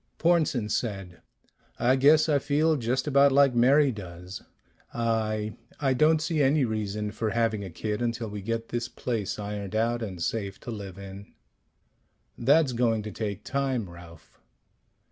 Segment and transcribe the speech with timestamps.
[0.17, 1.21] Pornsen said,
[1.77, 4.41] "I guess I feel just about like Mary does.
[4.95, 9.37] I I don't see any reason for having a kid until we get this place
[9.37, 11.33] ironed out and safe to live in."
[12.35, 14.41] "That's going to take time, Ralph."